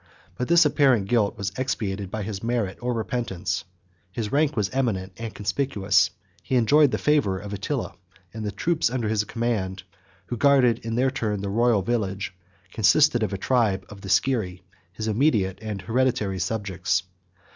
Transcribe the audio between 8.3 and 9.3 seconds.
and the troops under his